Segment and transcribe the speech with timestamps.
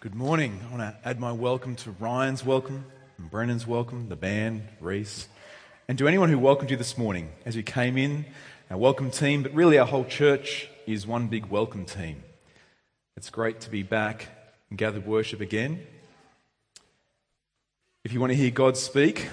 [0.00, 0.60] Good morning.
[0.64, 2.84] I want to add my welcome to Ryan's welcome,
[3.18, 5.26] and Brennan's welcome, the band, Reese,
[5.88, 8.24] and to anyone who welcomed you this morning as you came in,
[8.70, 12.22] our welcome team, but really our whole church is one big welcome team.
[13.16, 14.28] It's great to be back
[14.70, 15.84] and gather worship again.
[18.04, 19.28] If you want to hear God speak,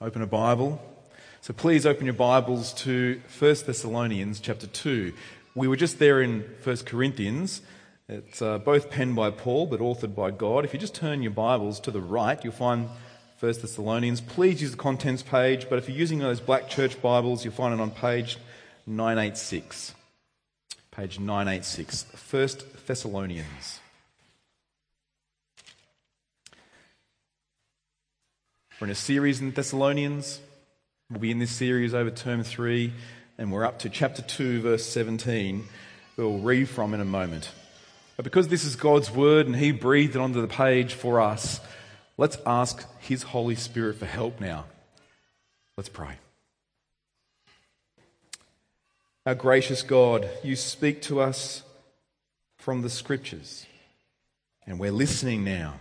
[0.00, 0.80] open a Bible.
[1.42, 5.12] So please open your Bibles to 1 Thessalonians chapter 2.
[5.54, 7.60] We were just there in 1 Corinthians.
[8.08, 10.64] It's uh, both penned by Paul but authored by God.
[10.64, 12.88] If you just turn your Bibles to the right, you'll find
[13.40, 14.22] 1 Thessalonians.
[14.22, 17.74] Please use the contents page, but if you're using those black church Bibles, you'll find
[17.74, 18.38] it on page
[18.86, 19.94] 986.
[20.90, 22.06] Page 986.
[22.30, 22.48] 1
[22.86, 23.80] Thessalonians.
[28.80, 30.40] We're in a series in Thessalonians.
[31.10, 32.94] We'll be in this series over term three,
[33.36, 35.66] and we're up to chapter 2, verse 17.
[36.16, 37.50] We'll read from in a moment.
[38.18, 41.60] But because this is God's word and He breathed it onto the page for us,
[42.16, 44.64] let's ask His Holy Spirit for help now.
[45.76, 46.16] Let's pray.
[49.24, 51.62] Our gracious God, you speak to us
[52.56, 53.66] from the scriptures,
[54.66, 55.74] and we're listening now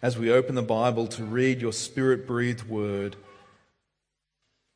[0.00, 3.14] as we open the Bible to read your spirit breathed word.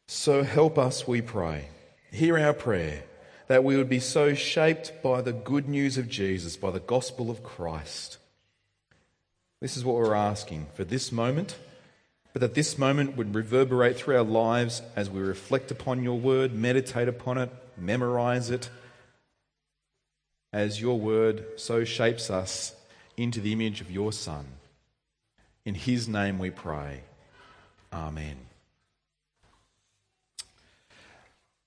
[0.09, 1.69] So help us, we pray.
[2.12, 3.03] Hear our prayer
[3.48, 7.30] that we would be so shaped by the good news of Jesus, by the gospel
[7.30, 8.19] of Christ.
[9.61, 11.56] This is what we're asking for this moment,
[12.33, 16.53] but that this moment would reverberate through our lives as we reflect upon your word,
[16.53, 18.69] meditate upon it, memorize it,
[20.53, 22.75] as your word so shapes us
[23.16, 24.47] into the image of your Son.
[25.64, 27.00] In his name we pray.
[27.92, 28.45] Amen.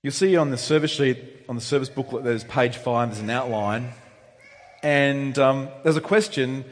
[0.02, 3.28] You'll see on the service sheet, on the service booklet, there's page five, there's an
[3.28, 3.92] outline.
[4.82, 6.64] And um, there's a question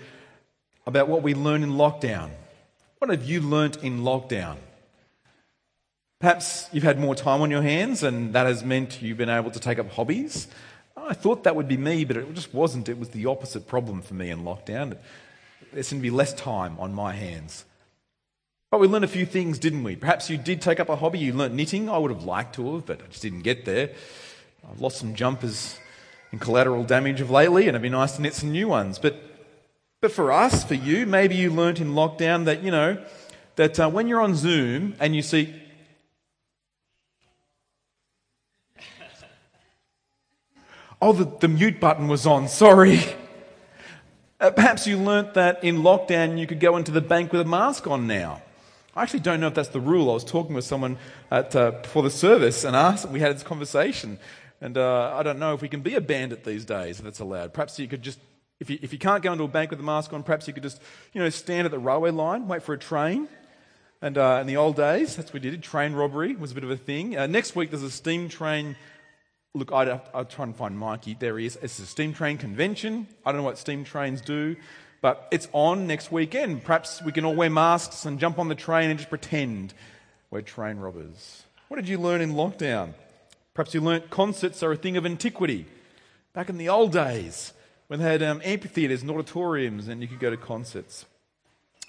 [0.87, 2.31] about what we learn in lockdown.
[2.99, 4.57] What have you learnt in lockdown?
[6.21, 9.51] Perhaps you've had more time on your hands and that has meant you've been able
[9.51, 10.49] to take up hobbies.
[10.97, 12.89] I thought that would be me, but it just wasn't.
[12.89, 14.97] It was the opposite problem for me in lockdown.
[15.75, 17.67] There seemed to be less time on my hands.
[18.71, 19.97] But we learned a few things, didn't we?
[19.97, 21.19] Perhaps you did take up a hobby.
[21.19, 21.89] You learnt knitting.
[21.89, 23.91] I would have liked to have, but I just didn't get there.
[24.71, 25.79] I've lost some jumpers
[26.33, 28.99] in collateral damage of lately, and it'd be nice to knit some new ones.
[28.99, 29.23] But,
[30.03, 33.03] but for us, for you, maybe you learnt in lockdown that, you know,
[33.57, 35.55] that uh, when you're on Zoom and you see.
[41.01, 42.49] Oh, the, the mute button was on.
[42.49, 43.01] Sorry.
[44.41, 47.45] Uh, perhaps you learnt that in lockdown you could go into the bank with a
[47.45, 48.41] mask on now.
[48.99, 50.11] I actually don't know if that's the rule.
[50.11, 50.99] I was talking with someone
[51.31, 54.19] at, uh, before the service and asked, we had this conversation.
[54.61, 57.21] And uh, I don't know if we can be a bandit these days, if that's
[57.21, 57.55] allowed.
[57.55, 58.19] Perhaps you could just,
[58.59, 60.53] if you, if you can't go into a bank with a mask on, perhaps you
[60.53, 60.83] could just,
[61.13, 63.29] you know, stand at the railway line, wait for a train.
[64.03, 65.63] And uh, in the old days, that's what we did.
[65.63, 67.17] Train robbery was a bit of a thing.
[67.17, 68.75] Uh, next week, there's a steam train.
[69.55, 71.17] Look, I'd, I'll try and find Mikey.
[71.21, 71.57] There he is.
[71.63, 73.07] It's a steam train convention.
[73.25, 74.57] I don't know what steam trains do.
[75.01, 76.65] But it's on next weekend.
[76.65, 79.73] Perhaps we can all wear masks and jump on the train and just pretend
[80.31, 81.45] we're train robbers.
[81.69, 82.95] What did you learn in lockdown?
[83.55, 85.67] Perhaps you learnt concerts are a thing of antiquity.
[86.33, 87.53] Back in the old days,
[87.89, 91.07] when they had um, amphitheatres and auditoriums and you could go to concerts.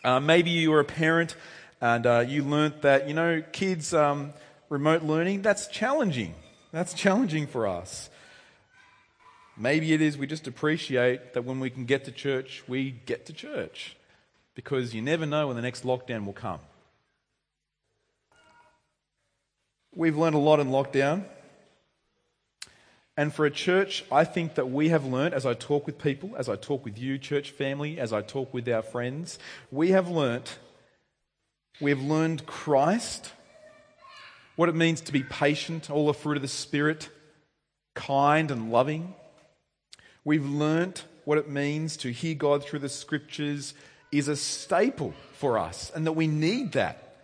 [0.03, 1.35] Uh, maybe you were a parent
[1.81, 4.33] and uh, you learnt that, you know, kids, um,
[4.69, 6.33] remote learning, that's challenging.
[6.71, 8.09] That's challenging for us.
[9.61, 13.25] Maybe it is we just appreciate that when we can get to church, we get
[13.25, 13.97] to church
[14.55, 16.61] because you never know when the next lockdown will come.
[19.93, 21.25] We've learned a lot in lockdown.
[23.17, 26.37] And for a church, I think that we have learned, as I talk with people,
[26.37, 29.39] as I talk with you, church family, as I talk with our friends,
[29.71, 30.49] we have learned,
[31.81, 33.33] we have learned Christ,
[34.55, 37.09] what it means to be patient, all the fruit of the Spirit,
[37.93, 39.15] kind and loving.
[40.23, 43.73] We've learnt what it means to hear God through the scriptures
[44.11, 47.17] is a staple for us and that we need that.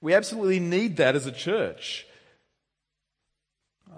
[0.00, 2.06] We absolutely need that as a church.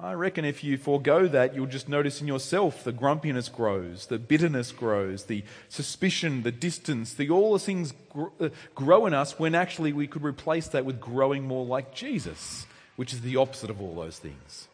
[0.00, 4.18] I reckon if you forego that, you'll just notice in yourself the grumpiness grows, the
[4.18, 7.92] bitterness grows, the suspicion, the distance, the all the things
[8.40, 12.66] uh, grow in us when actually we could replace that with growing more like Jesus,
[12.96, 14.66] which is the opposite of all those things.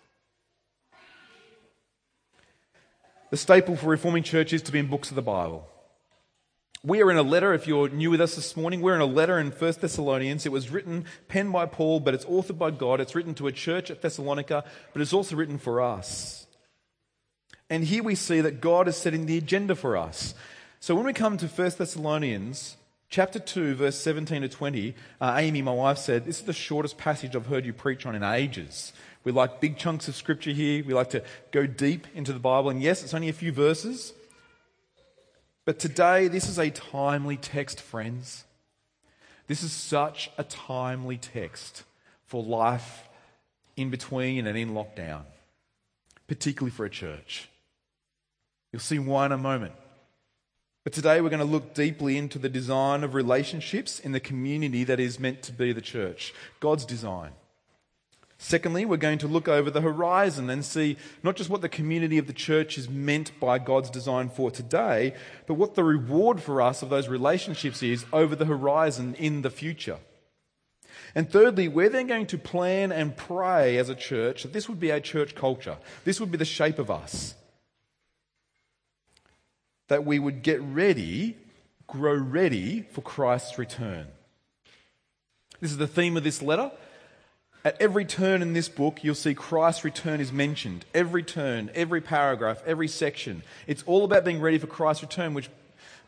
[3.31, 5.69] The staple for reforming church is to be in books of the Bible.
[6.83, 9.07] We are in a letter, if you're new with us this morning, we're in a
[9.07, 10.47] letter in 1 Thessalonians.
[10.47, 13.01] It was written, penned by Paul, but it's authored by God.
[13.01, 16.47] It's written to a church at Thessalonica, but it's also written for us.
[17.69, 20.35] And here we see that God is setting the agenda for us.
[20.81, 22.79] So when we come to 1 Thessalonians
[23.11, 26.97] chapter 2, verse 17 to 20, uh, Amy, my wife, said, This is the shortest
[26.97, 28.95] passage I've heard you preach on in ages.
[29.29, 30.83] We like big chunks of scripture here.
[30.83, 32.71] We like to go deep into the Bible.
[32.71, 34.15] And yes, it's only a few verses.
[35.67, 38.45] But today, this is a timely text, friends.
[39.47, 41.85] This is such a timely text
[42.25, 43.07] for life
[43.77, 45.25] in between and in lockdown,
[46.27, 47.51] particularly for a church.
[48.73, 49.75] You'll see why in a moment.
[50.85, 54.85] But today we're going to look deeply into the design of relationships in the community
[54.85, 57.33] that is meant to be the church, God's design.
[58.41, 62.19] Secondly, we're going to look over the horizon and see not just what the community
[62.19, 65.13] of the church is meant by God's design for today,
[65.47, 69.51] but what the reward for us of those relationships is over the horizon in the
[69.51, 69.99] future.
[71.17, 74.79] And thirdly, we're then going to plan and pray as a church that this would
[74.79, 75.77] be our church culture.
[76.05, 77.35] This would be the shape of us.
[79.89, 81.37] That we would get ready,
[81.89, 84.07] grow ready for Christ's return.
[85.61, 86.71] This is the theme of this letter.
[87.69, 90.87] At every turn in this book, you'll see Christ's return is mentioned.
[90.95, 93.43] Every turn, every paragraph, every section.
[93.67, 95.51] It's all about being ready for Christ's return, which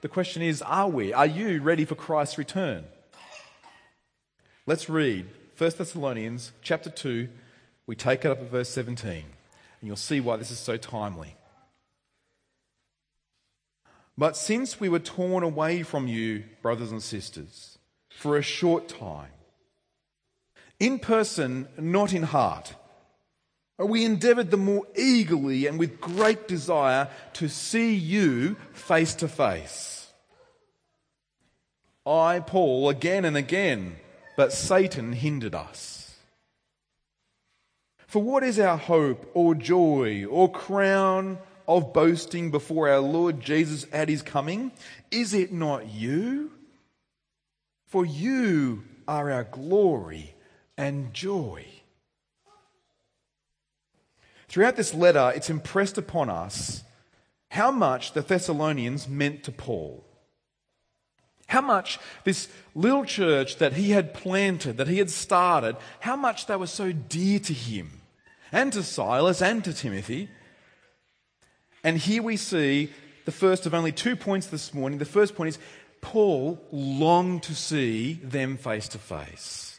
[0.01, 1.12] the question is are we?
[1.12, 2.85] Are you ready for Christ's return?
[4.65, 5.27] Let's read
[5.59, 7.29] 1 Thessalonians chapter 2.
[7.87, 9.23] We take it up at verse 17, and
[9.83, 11.37] you'll see why this is so timely.
[14.17, 17.77] But since we were torn away from you, brothers and sisters,
[18.09, 19.29] for a short time,
[20.81, 22.75] in person, not in heart.
[23.79, 30.12] We endeavoured the more eagerly and with great desire to see you face to face.
[32.05, 33.97] I, Paul, again and again,
[34.37, 36.15] but Satan hindered us.
[38.06, 41.38] For what is our hope or joy or crown
[41.69, 44.73] of boasting before our Lord Jesus at his coming?
[45.11, 46.50] Is it not you?
[47.87, 50.35] For you are our glory
[50.81, 51.62] and joy.
[54.49, 56.82] Throughout this letter, it's impressed upon us
[57.50, 60.06] how much the Thessalonians meant to Paul.
[61.49, 66.47] How much this little church that he had planted, that he had started, how much
[66.47, 68.00] they were so dear to him
[68.50, 70.31] and to Silas and to Timothy.
[71.85, 72.91] And here we see
[73.26, 74.99] the first of only two points this morning.
[74.99, 75.59] The first point is
[76.00, 79.69] Paul longed to see them face to face.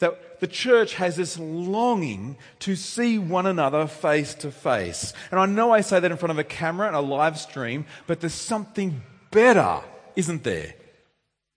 [0.00, 5.14] That the church has this longing to see one another face to face.
[5.30, 7.86] And I know I say that in front of a camera and a live stream,
[8.06, 9.80] but there's something better,
[10.14, 10.74] isn't there,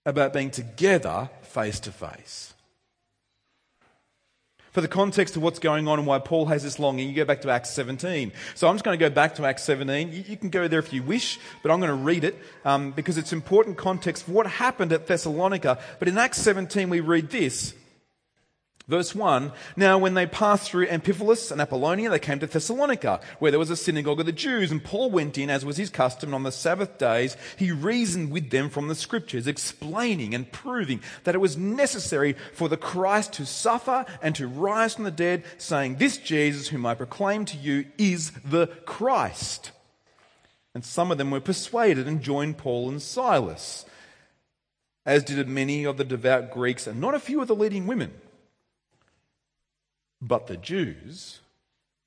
[0.06, 2.54] about being together face to face.
[4.72, 7.24] For the context of what's going on and why Paul has this longing, you go
[7.24, 8.32] back to Acts 17.
[8.54, 10.24] So I'm just going to go back to Acts 17.
[10.28, 13.18] You, can go there if you wish, but I'm going to read it um, because
[13.18, 15.80] it's important context for what happened at Thessalonica.
[15.98, 17.74] But in Acts 17, we read this.
[18.90, 23.52] Verse 1 Now, when they passed through Amphipolis and Apollonia, they came to Thessalonica, where
[23.52, 24.72] there was a synagogue of the Jews.
[24.72, 27.36] And Paul went in, as was his custom, on the Sabbath days.
[27.56, 32.68] He reasoned with them from the Scriptures, explaining and proving that it was necessary for
[32.68, 36.94] the Christ to suffer and to rise from the dead, saying, This Jesus, whom I
[36.94, 39.70] proclaim to you, is the Christ.
[40.74, 43.84] And some of them were persuaded and joined Paul and Silas,
[45.06, 48.12] as did many of the devout Greeks and not a few of the leading women.
[50.20, 51.40] But the Jews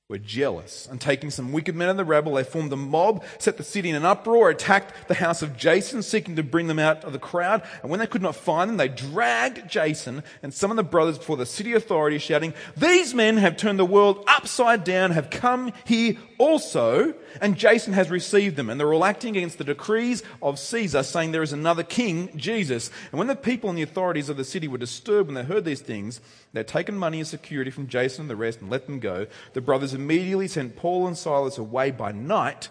[0.09, 3.57] were jealous, and taking some wicked men of the rabble, they formed a mob, set
[3.57, 7.03] the city in an uproar, attacked the house of Jason, seeking to bring them out
[7.05, 7.63] of the crowd.
[7.81, 11.17] And when they could not find them, they dragged Jason and some of the brothers
[11.17, 15.71] before the city authorities, shouting, These men have turned the world upside down, have come
[15.85, 18.69] here also, and Jason has received them.
[18.69, 22.91] And they're all acting against the decrees of Caesar, saying there is another king, Jesus.
[23.11, 25.63] And when the people and the authorities of the city were disturbed when they heard
[25.63, 26.19] these things,
[26.51, 29.25] they had taken money as security from Jason and the rest and let them go.
[29.53, 32.67] The brothers immediately sent Paul and Silas away by night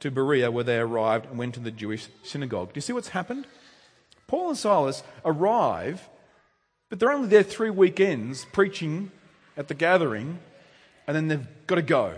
[0.00, 2.74] to Berea, where they arrived and went to the Jewish synagogue.
[2.74, 3.46] Do you see what's happened?
[4.26, 6.06] Paul and Silas arrive,
[6.90, 9.10] but they're only there three weekends preaching
[9.56, 10.38] at the gathering,
[11.06, 12.16] and then they've got to go.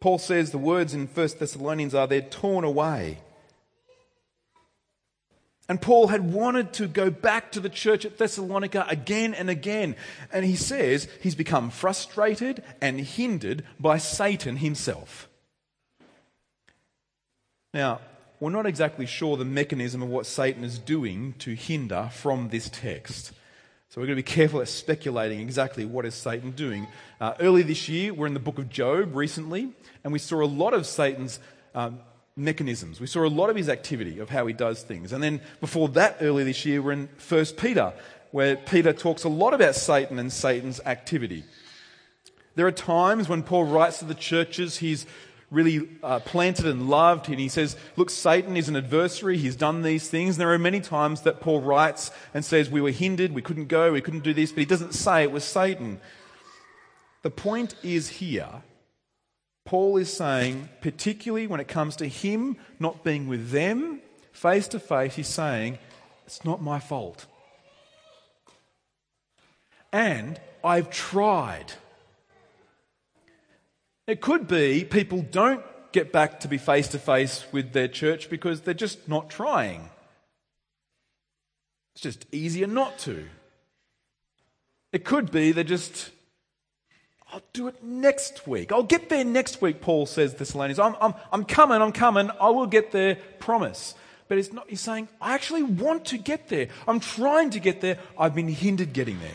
[0.00, 3.18] Paul says the words in 1 Thessalonians are they're torn away.
[5.68, 9.94] And Paul had wanted to go back to the church at Thessalonica again and again.
[10.32, 15.28] And he says he's become frustrated and hindered by Satan himself.
[17.72, 18.00] Now,
[18.40, 22.68] we're not exactly sure the mechanism of what Satan is doing to hinder from this
[22.68, 23.32] text.
[23.90, 26.86] So we're going to be careful at speculating exactly what is Satan doing.
[27.20, 29.72] Uh, early this year, we're in the book of Job recently,
[30.04, 31.40] and we saw a lot of Satan's
[31.74, 31.98] um,
[32.36, 33.00] mechanisms.
[33.00, 35.12] We saw a lot of his activity of how he does things.
[35.12, 37.92] And then before that, earlier this year, we're in 1 Peter,
[38.30, 41.42] where Peter talks a lot about Satan and Satan's activity.
[42.54, 45.04] There are times when Paul writes to the churches, he's
[45.50, 49.82] really uh, planted and loved, and he says, Look, Satan is an adversary, he's done
[49.82, 50.36] these things.
[50.36, 53.68] And there are many times that Paul writes and says, We were hindered, we couldn't
[53.68, 56.00] go, we couldn't do this, but he doesn't say it was Satan.
[57.22, 58.62] The point is here
[59.64, 64.00] Paul is saying, particularly when it comes to him not being with them
[64.32, 65.78] face to face, he's saying,
[66.26, 67.26] It's not my fault.
[69.92, 71.72] And I've tried.
[74.10, 75.62] It could be people don't
[75.92, 79.88] get back to be face to face with their church because they're just not trying.
[81.94, 83.28] It's just easier not to.
[84.92, 86.10] It could be they're just
[87.32, 88.72] I'll do it next week.
[88.72, 90.80] I'll get there next week, Paul says, Thessalonians.
[90.80, 92.32] I'm, I'm, I'm coming, I'm coming.
[92.40, 93.94] I will get there, promise.
[94.26, 96.66] But it's not, he's saying, I actually want to get there.
[96.88, 97.98] I'm trying to get there.
[98.18, 99.30] I've been hindered getting there.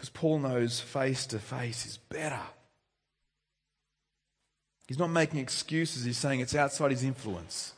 [0.00, 2.40] Because Paul knows face to face is better.
[4.88, 7.74] He's not making excuses, he's saying it's outside his influence.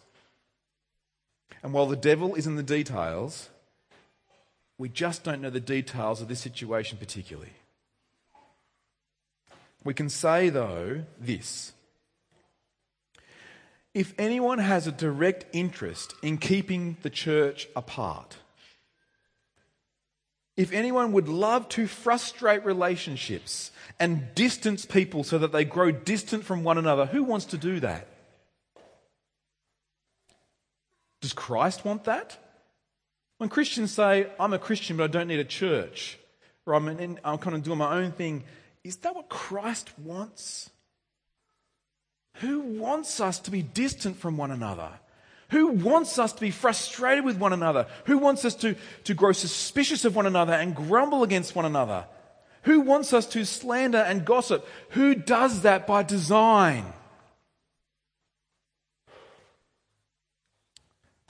[1.65, 3.51] And while the devil is in the details,
[4.79, 7.55] we just don't know the details of this situation particularly.
[9.83, 11.73] We can say, though, this.
[13.95, 18.37] If anyone has a direct interest in keeping the church apart,
[20.57, 26.45] if anyone would love to frustrate relationships and distance people so that they grow distant
[26.45, 28.07] from one another, who wants to do that?
[31.21, 32.37] Does Christ want that?
[33.39, 36.19] When Christians say, I'm a Christian, but I don't need a church,
[36.67, 36.89] or I'm,
[37.25, 38.45] I'm kind of doing my own thing,
[38.85, 40.71] is that what Christ wants?
[42.37, 44.91] Who wants us to be distant from one another?
[45.53, 47.87] Who wants us to be frustrated with one another?
[48.07, 52.07] Who wants us to, to grow suspicious of one another and grumble against one another?
[52.63, 54.67] Who wants us to slander and gossip?
[54.91, 56.95] Who does that by design?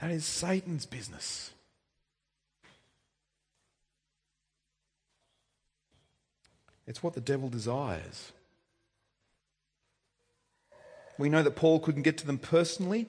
[0.01, 1.51] That is Satan's business.
[6.87, 8.31] It's what the devil desires.
[11.19, 13.09] We know that Paul couldn't get to them personally,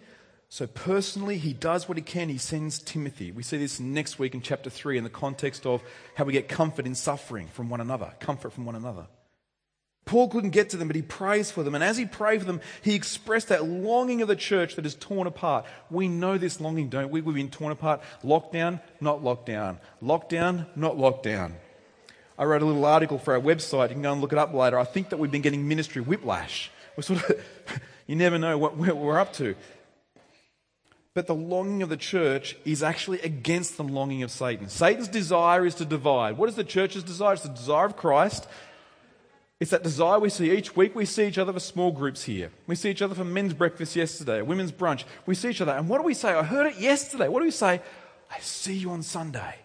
[0.54, 2.30] so personally he does what he can.
[2.30, 3.32] He sends Timothy.
[3.32, 5.82] We see this next week in chapter 3 in the context of
[6.14, 9.08] how we get comfort in suffering from one another, comfort from one another.
[10.06, 11.74] Paul couldn't get to them, but he prays for them.
[11.74, 14.94] And as he prayed for them, he expressed that longing of the church that is
[14.94, 15.66] torn apart.
[15.90, 17.22] We know this longing, don't we?
[17.22, 18.02] We've been torn apart.
[18.24, 19.80] Lockdown, not lockdown.
[20.04, 21.54] Lockdown, not lockdown.
[22.38, 23.90] I wrote a little article for our website.
[23.90, 24.78] You can go and look it up later.
[24.78, 26.70] I think that we've been getting ministry whiplash.
[26.96, 27.44] We're sort of,
[28.06, 29.56] you never know what we're up to.
[31.16, 34.68] But the longing of the church is actually against the longing of Satan.
[34.68, 36.38] Satan's desire is to divide.
[36.38, 37.34] What is the church's desire?
[37.34, 38.48] It's the desire of Christ.
[39.60, 40.96] It's that desire we see each week.
[40.96, 42.52] We see each other for small groups here.
[42.68, 45.04] We see each other for men's breakfast yesterday, women's brunch.
[45.26, 45.74] We see each other.
[45.74, 46.34] And what do we say?
[46.34, 47.28] I heard it yesterday.
[47.28, 47.80] What do we say?
[48.32, 49.56] I see you on Sunday.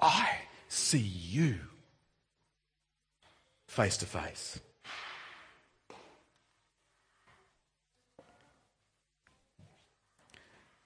[0.00, 0.28] I
[0.68, 1.56] see you
[3.66, 4.60] face to face.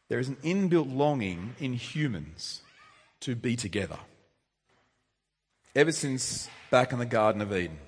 [0.08, 2.62] There is an inbuilt longing in humans
[3.20, 3.98] to be together.
[5.74, 7.78] Ever since back in the Garden of Eden,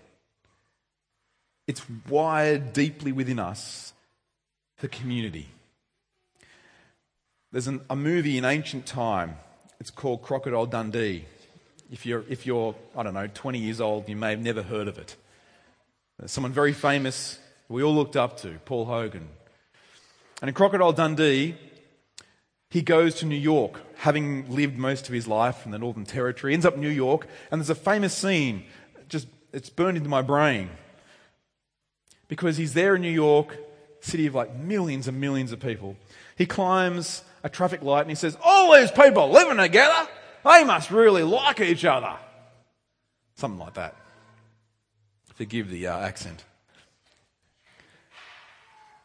[1.66, 3.92] it's wired deeply within us
[4.76, 5.48] for community.
[7.52, 9.36] There's an, a movie in ancient time,
[9.80, 11.24] it's called Crocodile Dundee.
[11.90, 14.88] If you're, if you're, I don't know, 20 years old, you may have never heard
[14.88, 15.16] of it.
[16.18, 19.28] There's Someone very famous we all looked up to, Paul Hogan.
[20.42, 21.56] And in Crocodile Dundee,
[22.70, 26.54] he goes to New York, having lived most of his life in the Northern Territory,
[26.54, 28.64] ends up in New York, and there's a famous scene,
[29.08, 30.70] just it's burned into my brain.
[32.28, 33.58] Because he's there in New York,
[34.00, 35.96] city of like millions and millions of people.
[36.36, 40.08] He climbs a traffic light and he says, All these people living together,
[40.44, 42.16] they must really like each other.
[43.34, 43.96] Something like that.
[45.34, 46.44] Forgive the uh, accent.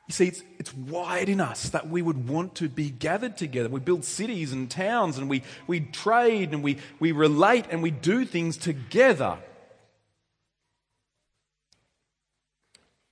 [0.07, 3.69] You see, it's, it's wired in us that we would want to be gathered together.
[3.69, 7.89] We build cities and towns and we, we trade and we, we relate and we
[7.89, 9.39] do things together.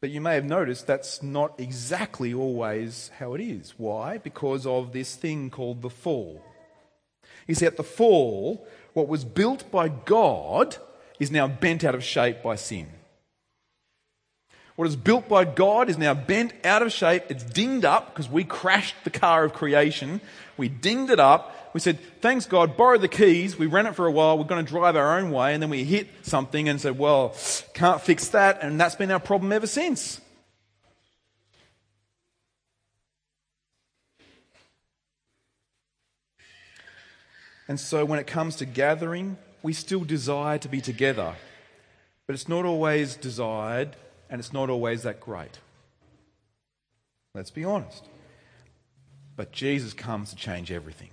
[0.01, 3.73] But you may have noticed that's not exactly always how it is.
[3.77, 4.17] Why?
[4.19, 6.43] Because of this thing called the fall.
[7.47, 10.77] You see, at the fall, what was built by God
[11.19, 12.87] is now bent out of shape by sin.
[14.83, 17.23] What is built by God is now bent out of shape.
[17.29, 20.19] It's dinged up because we crashed the car of creation.
[20.57, 21.71] We dinged it up.
[21.73, 23.57] We said, thanks God, borrow the keys.
[23.57, 24.37] We ran it for a while.
[24.37, 25.53] We're going to drive our own way.
[25.53, 27.33] And then we hit something and said, well,
[27.73, 28.61] can't fix that.
[28.61, 30.19] And that's been our problem ever since.
[37.69, 41.35] And so when it comes to gathering, we still desire to be together.
[42.27, 43.95] But it's not always desired
[44.33, 45.59] and it's not always that great.
[47.35, 48.03] Let's be honest.
[49.35, 51.11] But Jesus comes to change everything.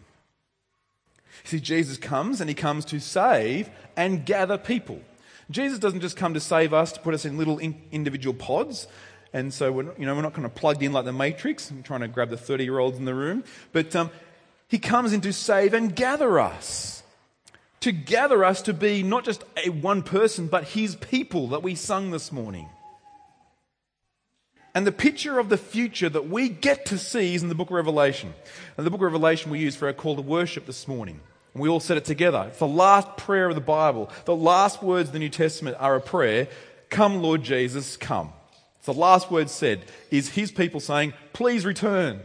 [1.44, 5.02] See, Jesus comes and he comes to save and gather people.
[5.50, 8.86] Jesus doesn't just come to save us to put us in little in individual pods.
[9.34, 11.70] And so we're, you know, we're not kind of plugged in like the Matrix.
[11.70, 13.44] I'm trying to grab the 30 year olds in the room.
[13.72, 14.10] But um,
[14.66, 17.02] he comes in to save and gather us.
[17.80, 21.74] To gather us to be not just a one person, but his people that we
[21.74, 22.70] sung this morning.
[24.74, 27.68] And the picture of the future that we get to see is in the book
[27.68, 28.34] of Revelation.
[28.76, 31.20] And the book of Revelation we use for our call to worship this morning.
[31.54, 32.46] And we all said it together.
[32.48, 34.10] It's the last prayer of the Bible.
[34.26, 36.48] The last words of the New Testament are a prayer
[36.88, 38.32] Come, Lord Jesus, come.
[38.76, 42.20] It's the last word said is his people saying, Please return.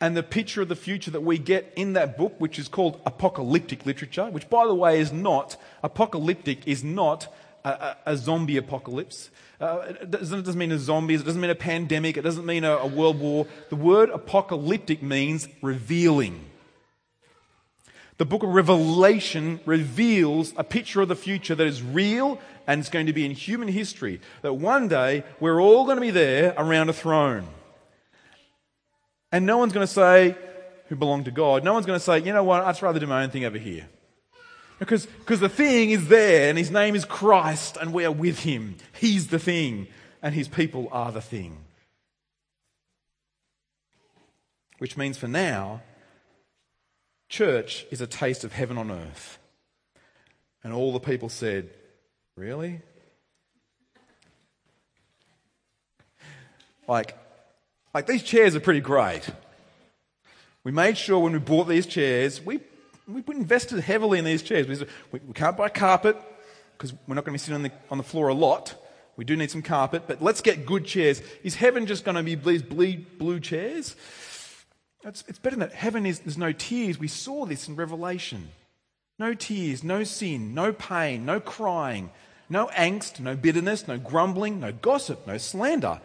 [0.00, 3.00] And the picture of the future that we get in that book, which is called
[3.04, 7.32] apocalyptic literature, which by the way is not, apocalyptic is not
[7.64, 9.30] a, a, zombie apocalypse.
[9.60, 12.46] Uh, it, doesn't, it doesn't mean a zombies, it doesn't mean a pandemic, it doesn't
[12.46, 13.46] mean a, a world war.
[13.70, 16.44] The word apocalyptic means revealing.
[18.18, 22.90] The book of Revelation reveals a picture of the future that is real and it's
[22.90, 24.20] going to be in human history.
[24.42, 27.46] That one day we're all going to be there around a throne.
[29.30, 30.36] And no one's going to say,
[30.88, 33.06] who belong to God, no one's going to say, you know what, I'd rather do
[33.06, 33.86] my own thing over here.
[34.78, 38.40] Because, because the thing is there, and his name is Christ, and we are with
[38.40, 38.76] him.
[38.98, 39.88] He's the thing,
[40.22, 41.58] and his people are the thing.
[44.78, 45.82] Which means for now,
[47.28, 49.38] church is a taste of heaven on earth.
[50.62, 51.70] And all the people said,
[52.36, 52.80] Really?
[56.86, 57.18] Like,
[57.92, 59.28] like these chairs are pretty great.
[60.62, 62.60] We made sure when we bought these chairs, we
[63.08, 64.66] we invested heavily in these chairs.
[64.66, 66.16] We, we can't buy carpet
[66.76, 68.74] because we're not going to be sitting on the, on the floor a lot.
[69.16, 71.20] We do need some carpet, but let's get good chairs.
[71.42, 73.96] Is heaven just going to be these blue chairs?
[75.02, 75.74] It's, it's better than that.
[75.74, 76.98] Heaven is, there's no tears.
[76.98, 78.50] We saw this in Revelation.
[79.18, 82.10] No tears, no sin, no pain, no crying,
[82.48, 86.00] no angst, no bitterness, no grumbling, no gossip, no slander,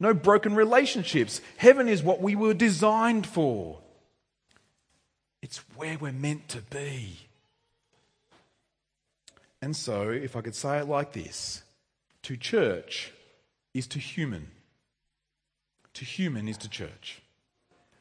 [0.00, 1.42] no broken relationships.
[1.58, 3.80] Heaven is what we were designed for.
[5.48, 7.20] It's where we're meant to be.
[9.62, 11.62] And so, if I could say it like this
[12.24, 13.12] to church
[13.72, 14.48] is to human.
[15.94, 17.22] To human is to church.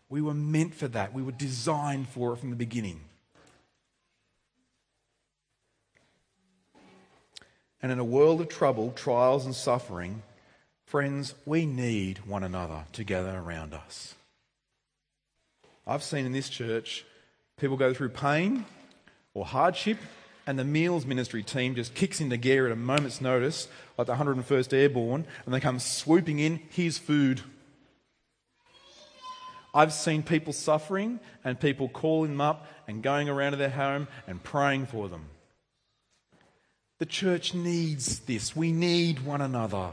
[0.10, 1.13] We were meant for that.
[1.13, 2.99] We were designed for it from the beginning.
[7.81, 10.21] And in a world of trouble, trials, and suffering,
[10.83, 14.15] friends, we need one another to gather around us.
[15.88, 17.05] I've seen in this church
[17.60, 18.65] People go through pain
[19.34, 19.98] or hardship,
[20.46, 23.67] and the meals ministry team just kicks into gear at a moment's notice,
[23.98, 26.62] like the 101st Airborne, and they come swooping in.
[26.70, 27.41] Here's food.
[29.74, 34.08] I've seen people suffering and people calling them up and going around to their home
[34.26, 35.26] and praying for them.
[37.00, 38.56] The church needs this.
[38.56, 39.91] We need one another.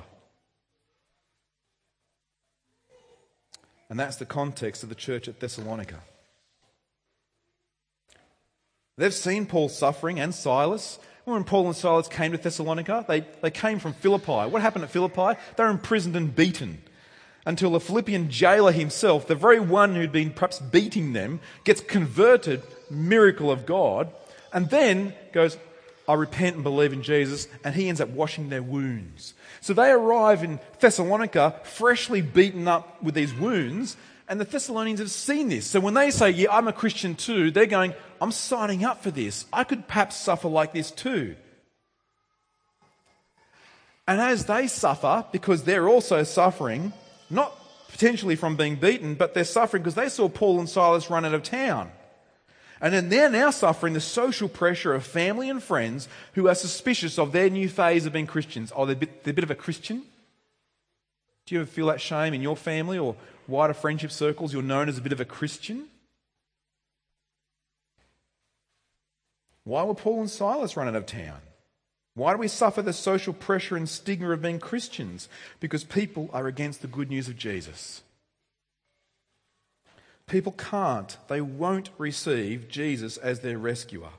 [3.90, 6.00] And that's the context of the church at Thessalonica.
[8.96, 10.98] They've seen Paul's suffering and Silas.
[11.24, 14.48] When Paul and Silas came to Thessalonica, they, they came from Philippi.
[14.50, 15.38] What happened at Philippi?
[15.56, 16.82] They were imprisoned and beaten
[17.46, 22.62] until the Philippian jailer himself, the very one who'd been perhaps beating them, gets converted,
[22.90, 24.10] miracle of God,
[24.52, 25.58] and then goes,
[26.08, 29.34] I repent and believe in Jesus, and he ends up washing their wounds.
[29.60, 33.96] So they arrive in Thessalonica freshly beaten up with these wounds,
[34.28, 35.66] and the Thessalonians have seen this.
[35.66, 39.10] So when they say, Yeah, I'm a Christian too, they're going, I'm signing up for
[39.10, 39.46] this.
[39.52, 41.36] I could perhaps suffer like this too.
[44.06, 46.92] And as they suffer, because they're also suffering,
[47.30, 47.58] not
[47.88, 51.32] potentially from being beaten, but they're suffering because they saw Paul and Silas run out
[51.32, 51.90] of town.
[52.80, 57.18] And then they're now suffering the social pressure of family and friends who are suspicious
[57.18, 58.72] of their new phase of being Christians.
[58.76, 60.02] Oh, they're a bit, they're a bit of a Christian?
[61.46, 63.16] Do you ever feel that shame in your family or
[63.48, 65.86] wider friendship circles, you're known as a bit of a Christian?
[69.64, 71.40] Why were Paul and Silas run out of town?
[72.14, 75.28] Why do we suffer the social pressure and stigma of being Christians?
[75.58, 78.02] Because people are against the good news of Jesus.
[80.26, 84.10] People can't, they won't receive Jesus as their rescuer.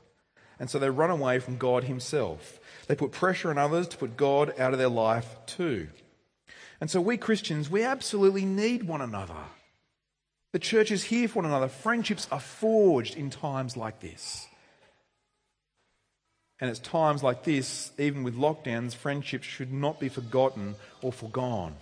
[0.58, 2.60] And so they run away from God Himself.
[2.86, 5.88] They put pressure on others to put God out of their life too.
[6.80, 9.34] And so we Christians, we absolutely need one another.
[10.52, 11.68] The church is here for one another.
[11.68, 14.46] Friendships are forged in times like this.
[16.60, 21.74] And it's times like this, even with lockdowns, friendships should not be forgotten or forgone.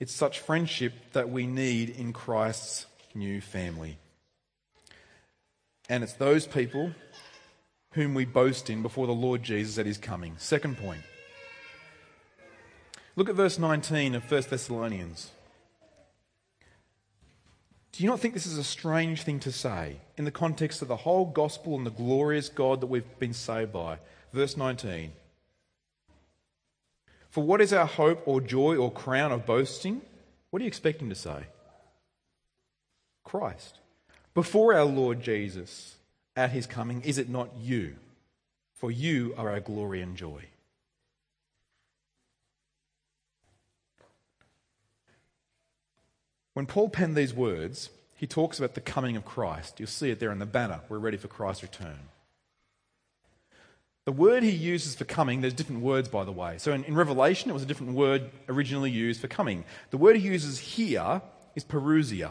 [0.00, 3.98] It's such friendship that we need in Christ's new family.
[5.88, 6.92] And it's those people
[7.92, 10.34] whom we boast in before the Lord Jesus at his coming.
[10.38, 11.02] Second point.
[13.16, 15.30] Look at verse 19 of 1 Thessalonians.
[17.92, 20.88] Do you not think this is a strange thing to say in the context of
[20.88, 23.98] the whole gospel and the glorious God that we've been saved by?
[24.32, 25.12] Verse 19.
[27.30, 30.02] For what is our hope or joy or crown of boasting?
[30.50, 31.44] What are you expecting to say?
[33.22, 33.78] Christ.
[34.34, 35.94] Before our Lord Jesus
[36.34, 37.94] at his coming, is it not you?
[38.74, 40.46] For you are our glory and joy.
[46.54, 49.78] When Paul penned these words, he talks about the coming of Christ.
[49.78, 50.80] You'll see it there in the banner.
[50.88, 51.98] We're ready for Christ's return.
[54.04, 56.58] The word he uses for coming, there's different words, by the way.
[56.58, 59.64] So in, in, Revelation, it was a different word originally used for coming.
[59.90, 61.22] The word he uses here
[61.56, 62.30] is parousia.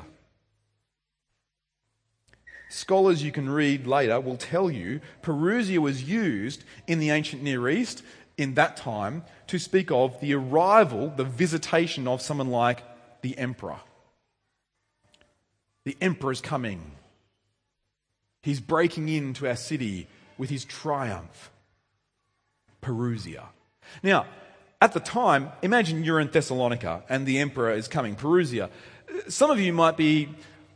[2.70, 7.70] Scholars you can read later will tell you parousia was used in the ancient Near
[7.70, 8.04] East
[8.38, 12.84] in that time to speak of the arrival, the visitation of someone like
[13.22, 13.80] the emperor.
[15.86, 16.92] The emperor's coming.
[18.42, 21.52] He's breaking into our city with his triumph.
[22.82, 23.46] Parousia.
[24.02, 24.26] Now,
[24.82, 28.70] at the time, imagine you're in Thessalonica and the emperor is coming, Parousia.
[29.30, 30.30] Some of you might be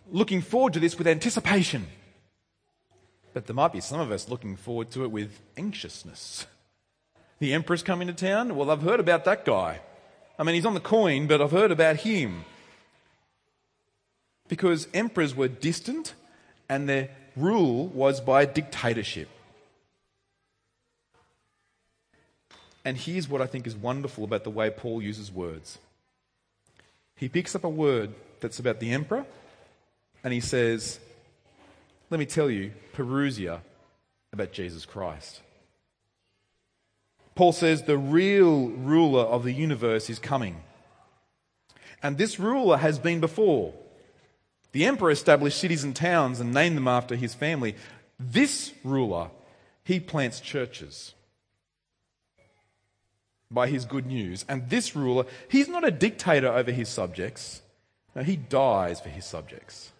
[0.09, 1.87] looking forward to this with anticipation.
[3.33, 6.47] But there might be some of us looking forward to it with anxiousness.
[7.39, 8.55] The emperor's coming to town?
[8.55, 9.81] Well, I've heard about that guy.
[10.39, 12.45] I mean, he's on the coin, but I've heard about him.
[14.47, 16.13] Because emperors were distant
[16.69, 19.29] and their rule was by dictatorship.
[22.85, 25.77] And here's what I think is wonderful about the way Paul uses words.
[27.15, 29.25] He picks up a word that's about the emperor
[30.23, 30.99] and he says,
[32.09, 33.59] Let me tell you, Parousia,
[34.31, 35.41] about Jesus Christ.
[37.35, 40.63] Paul says the real ruler of the universe is coming.
[42.01, 43.73] And this ruler has been before.
[44.77, 47.73] The emperor established cities and towns and named them after his family.
[48.19, 49.31] This ruler,
[49.83, 51.15] he plants churches
[53.49, 54.45] by his good news.
[54.47, 57.63] And this ruler, he's not a dictator over his subjects.
[58.15, 59.93] No, he dies for his subjects.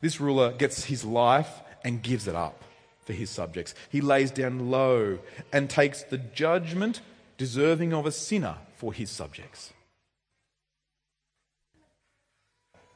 [0.00, 1.50] This ruler gets his life
[1.82, 2.62] and gives it up
[3.00, 3.74] for his subjects.
[3.90, 5.18] He lays down low
[5.52, 7.00] and takes the judgment
[7.36, 9.72] deserving of a sinner for his subjects.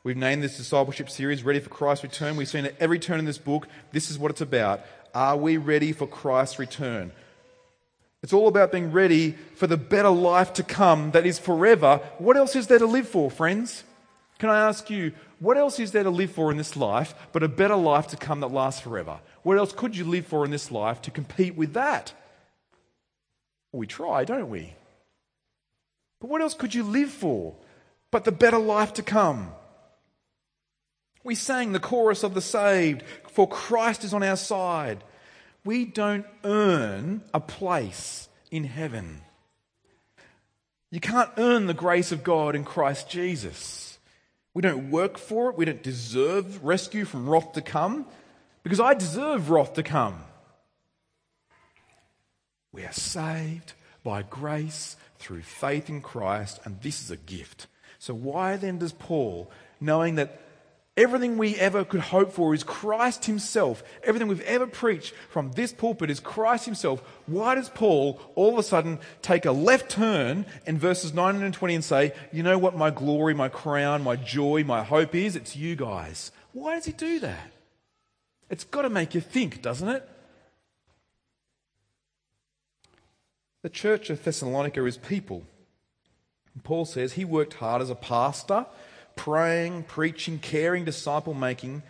[0.04, 2.34] We've named this discipleship series Ready for Christ's Return.
[2.34, 4.80] We've seen at every turn in this book, this is what it's about.
[5.14, 7.12] Are we ready for Christ's return?
[8.20, 12.00] It's all about being ready for the better life to come that is forever.
[12.18, 13.84] What else is there to live for, friends?
[14.40, 17.44] Can I ask you, what else is there to live for in this life but
[17.44, 19.20] a better life to come that lasts forever?
[19.44, 22.12] What else could you live for in this life to compete with that?
[23.70, 24.74] We try, don't we?
[26.20, 27.54] But what else could you live for
[28.10, 29.52] but the better life to come?
[31.24, 35.04] We sang the chorus of the saved, for Christ is on our side.
[35.64, 39.22] We don't earn a place in heaven.
[40.90, 43.98] You can't earn the grace of God in Christ Jesus.
[44.54, 45.56] We don't work for it.
[45.56, 48.06] We don't deserve rescue from wrath to come
[48.62, 50.22] because I deserve wrath to come.
[52.72, 53.72] We are saved
[54.04, 57.66] by grace through faith in Christ, and this is a gift.
[57.98, 60.40] So, why then does Paul, knowing that
[60.94, 63.82] Everything we ever could hope for is Christ Himself.
[64.04, 67.02] Everything we've ever preached from this pulpit is Christ Himself.
[67.24, 71.54] Why does Paul all of a sudden take a left turn in verses 19 and
[71.54, 75.34] 20 and say, You know what my glory, my crown, my joy, my hope is?
[75.34, 76.30] It's you guys.
[76.52, 77.52] Why does he do that?
[78.50, 80.06] It's got to make you think, doesn't it?
[83.62, 85.44] The church of Thessalonica is people.
[86.64, 88.66] Paul says he worked hard as a pastor
[89.16, 91.82] praying, preaching, caring, disciple making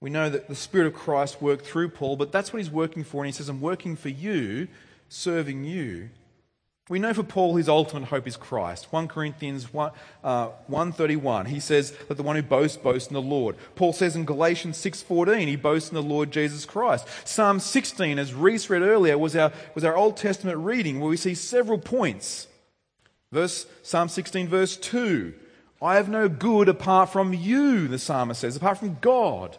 [0.00, 3.04] We know that the Spirit of Christ worked through Paul, but that's what he's working
[3.04, 3.22] for.
[3.22, 4.68] And he says, I'm working for you,
[5.08, 6.08] serving you.
[6.88, 8.88] We know for Paul his ultimate hope is Christ.
[8.90, 9.92] 1 Corinthians 1,
[10.24, 13.54] uh, 131, he says that the one who boasts, boasts in the Lord.
[13.76, 17.06] Paul says in Galatians 6.14, he boasts in the Lord Jesus Christ.
[17.24, 21.16] Psalm 16, as Reese read earlier, was our, was our Old Testament reading where we
[21.16, 22.48] see several points.
[23.30, 25.32] Verse, Psalm 16 verse 2,
[25.82, 29.56] I have no good apart from you, the psalmist says, apart from God.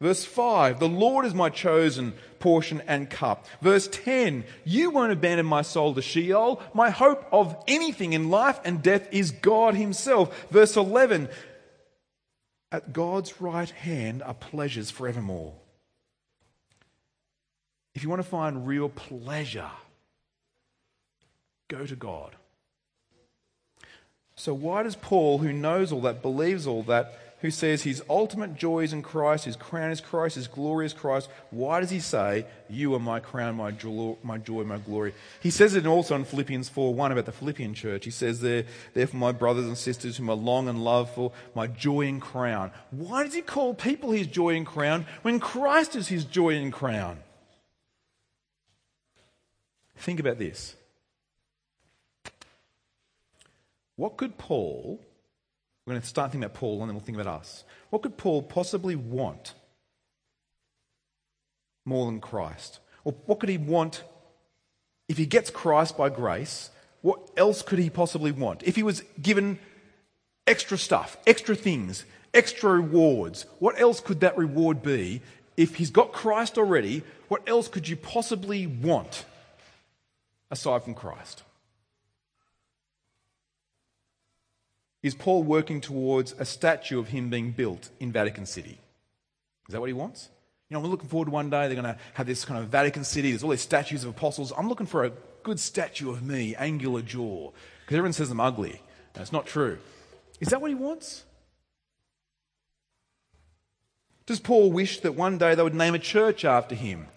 [0.00, 3.46] Verse 5, the Lord is my chosen portion and cup.
[3.62, 6.60] Verse 10, you won't abandon my soul to Sheol.
[6.74, 10.46] My hope of anything in life and death is God Himself.
[10.50, 11.28] Verse 11,
[12.70, 15.54] at God's right hand are pleasures forevermore.
[17.94, 19.70] If you want to find real pleasure,
[21.68, 22.34] go to God.
[24.36, 28.56] So, why does Paul, who knows all that, believes all that, who says his ultimate
[28.56, 32.00] joy is in Christ, his crown is Christ, his glory is Christ, why does he
[32.00, 35.12] say, You are my crown, my joy, my, joy, my glory?
[35.40, 38.06] He says it also in Philippians 4 1 about the Philippian church.
[38.06, 41.66] He says there, Therefore, my brothers and sisters whom I long and love for, my
[41.66, 42.70] joy and crown.
[42.90, 46.72] Why does he call people his joy and crown when Christ is his joy and
[46.72, 47.18] crown?
[49.96, 50.76] Think about this.
[53.96, 55.00] What could Paul
[55.86, 57.64] we're going to start thinking about Paul and then we'll think about us.
[57.90, 59.52] What could Paul possibly want
[61.84, 62.80] more than Christ?
[63.04, 64.02] Or what could he want
[65.08, 66.70] if he gets Christ by grace?
[67.02, 68.62] What else could he possibly want?
[68.62, 69.58] If he was given
[70.46, 75.20] extra stuff, extra things, extra rewards, what else could that reward be?
[75.58, 79.26] If he's got Christ already, what else could you possibly want
[80.50, 81.42] aside from Christ?
[85.04, 88.78] Is Paul working towards a statue of him being built in Vatican City?
[89.68, 90.30] Is that what he wants?
[90.70, 92.70] You know, we're looking forward to one day they're going to have this kind of
[92.70, 93.30] Vatican City.
[93.30, 94.50] There's all these statues of apostles.
[94.56, 95.12] I'm looking for a
[95.42, 97.50] good statue of me, angular jaw,
[97.82, 98.80] because everyone says I'm ugly.
[99.12, 99.76] That's not true.
[100.40, 101.24] Is that what he wants?
[104.24, 107.08] Does Paul wish that one day they would name a church after him?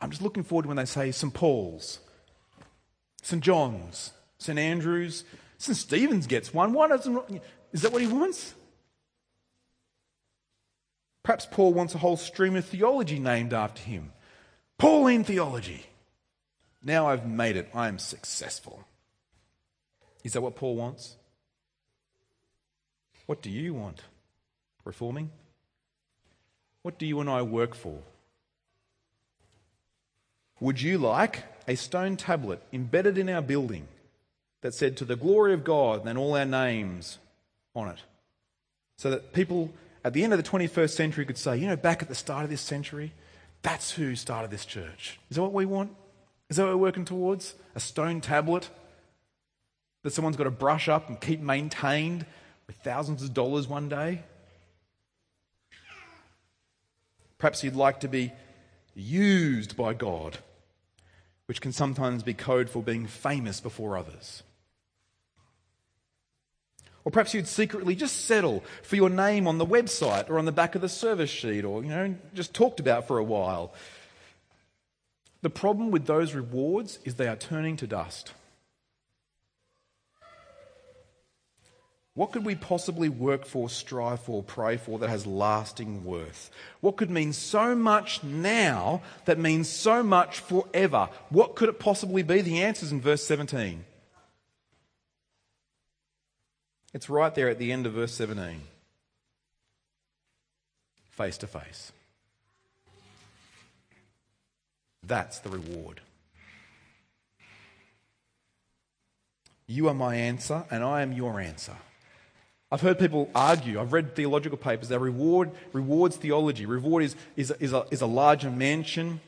[0.00, 1.32] I'm just looking forward to when they say St.
[1.32, 2.00] Paul's,
[3.22, 3.40] St.
[3.40, 4.58] John's, St.
[4.58, 5.22] Andrew's,
[5.58, 5.76] St.
[5.76, 6.72] Stephen's gets one.
[6.72, 7.42] Why doesn't.
[7.72, 8.54] Is that what he wants?
[11.22, 14.12] Perhaps Paul wants a whole stream of theology named after him.
[14.78, 15.86] Pauline theology.
[16.82, 17.68] Now I've made it.
[17.74, 18.84] I am successful.
[20.24, 21.16] Is that what Paul wants?
[23.26, 24.02] What do you want?
[24.84, 25.30] Reforming?
[26.82, 27.98] What do you and I work for?
[30.60, 33.86] Would you like a stone tablet embedded in our building
[34.62, 37.18] that said, To the glory of God, and then all our names
[37.74, 37.98] on it.
[38.96, 39.72] So that people
[40.04, 42.44] at the end of the 21st century could say, You know, back at the start
[42.44, 43.12] of this century,
[43.62, 45.18] that's who started this church.
[45.30, 45.94] Is that what we want?
[46.48, 47.54] Is that what we're working towards?
[47.74, 48.70] A stone tablet
[50.02, 52.24] that someone's got to brush up and keep maintained
[52.66, 54.22] with thousands of dollars one day?
[57.38, 58.32] Perhaps you'd like to be
[58.94, 60.38] used by God,
[61.46, 64.42] which can sometimes be code for being famous before others.
[67.08, 70.52] Or perhaps you'd secretly just settle for your name on the website or on the
[70.52, 73.72] back of the service sheet or, you know, just talked about for a while.
[75.40, 78.34] The problem with those rewards is they are turning to dust.
[82.12, 86.50] What could we possibly work for, strive for, pray for that has lasting worth?
[86.82, 91.08] What could mean so much now that means so much forever?
[91.30, 92.42] What could it possibly be?
[92.42, 93.86] The answer is in verse 17.
[96.94, 98.62] It's right there at the end of verse 17.
[101.10, 101.92] Face to face.
[105.02, 106.00] That's the reward.
[109.66, 111.76] You are my answer, and I am your answer.
[112.70, 116.66] I've heard people argue, I've read theological papers that reward rewards theology.
[116.66, 119.20] Reward is, is, is, a, is a larger mansion,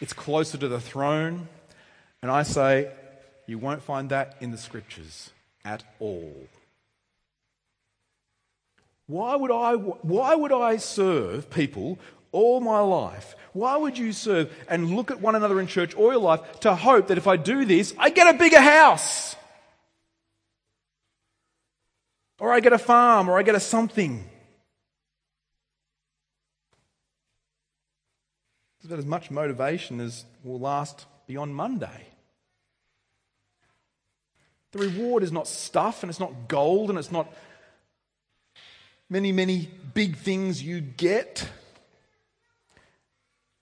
[0.00, 1.48] it's closer to the throne.
[2.22, 2.90] And I say,
[3.46, 5.30] you won't find that in the scriptures
[5.64, 6.34] at all.
[9.06, 11.98] Why would I, why would I serve people
[12.32, 13.36] all my life?
[13.52, 16.74] Why would you serve and look at one another in church all your life to
[16.74, 19.36] hope that if I do this, I get a bigger house?
[22.40, 24.28] Or I get a farm, or I get a something.
[28.78, 32.08] It's about as much motivation as will last beyond Monday.
[34.72, 37.32] The reward is not stuff, and it's not gold, and it's not
[39.08, 41.48] many, many big things you get.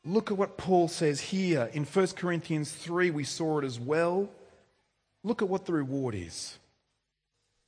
[0.04, 1.70] Look at what Paul says here.
[1.72, 4.28] In 1 Corinthians 3, we saw it as well.
[5.22, 6.58] Look at what the reward is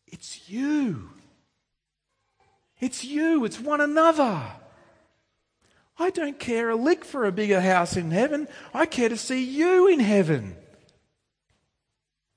[0.06, 1.10] it's you.
[2.80, 4.42] It's you, it's one another.
[5.98, 8.48] I don't care a lick for a bigger house in heaven.
[8.72, 10.56] I care to see you in heaven.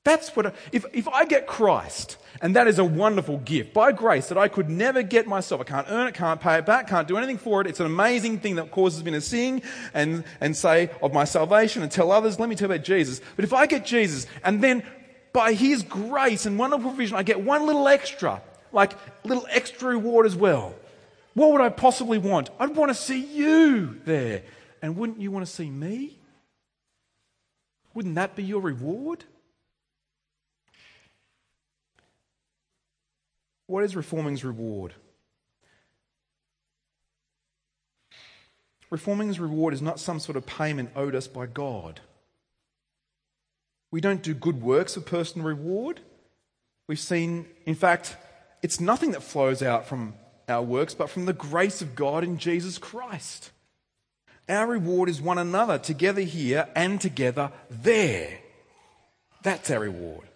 [0.08, 3.92] That's what, I, if, if I get Christ, and that is a wonderful gift by
[3.92, 5.60] grace that I could never get myself.
[5.60, 7.68] I can't earn it, can't pay it back, can't do anything for it.
[7.68, 11.84] It's an amazing thing that causes me to sing and, and say of my salvation
[11.84, 13.20] and tell others, let me tell about Jesus.
[13.36, 14.82] But if I get Jesus and then
[15.34, 18.42] by His grace and wonderful provision, I get one little extra,
[18.72, 18.94] like
[19.26, 20.74] little extra reward as well.
[21.34, 22.50] What would I possibly want?
[22.62, 24.44] I'd want to see you there.
[24.82, 26.18] And wouldn't you want to see me?
[27.94, 29.26] Wouldn't that be your reward?
[33.68, 34.94] What is reforming's reward?
[38.90, 42.00] Reforming's reward is not some sort of payment owed us by God.
[43.92, 46.00] We don't do good works for personal reward.
[46.88, 48.16] We've seen, in fact,
[48.64, 50.14] it's nothing that flows out from
[50.48, 53.52] our works, but from the grace of God in Jesus Christ.
[54.48, 58.40] Our reward is one another, together here and together there.
[59.44, 60.28] That's our reward.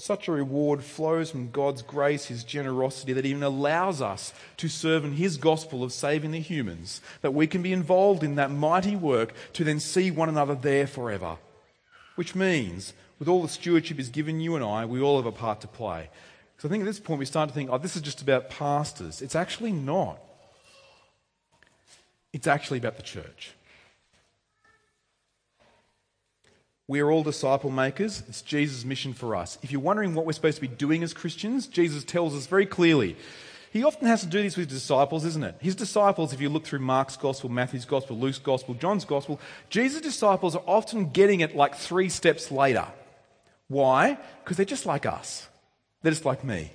[0.00, 5.04] Such a reward flows from God's grace, His generosity, that even allows us to serve
[5.04, 8.96] in His gospel of saving the humans, that we can be involved in that mighty
[8.96, 11.36] work to then see one another there forever.
[12.14, 15.32] Which means, with all the stewardship He's given you and I, we all have a
[15.32, 16.08] part to play.
[16.56, 18.48] Because I think at this point we start to think, oh, this is just about
[18.48, 19.20] pastors.
[19.20, 20.18] It's actually not.
[22.32, 23.52] It's actually about the church.
[26.90, 28.24] We are all disciple makers.
[28.28, 29.58] It's Jesus' mission for us.
[29.62, 32.66] If you're wondering what we're supposed to be doing as Christians, Jesus tells us very
[32.66, 33.16] clearly.
[33.72, 35.54] He often has to do this with disciples, isn't it?
[35.60, 40.00] His disciples, if you look through Mark's gospel, Matthew's gospel, Luke's gospel, John's gospel, Jesus'
[40.00, 42.88] disciples are often getting it like three steps later.
[43.68, 44.18] Why?
[44.42, 45.46] Because they're just like us.
[46.02, 46.72] They're just like me.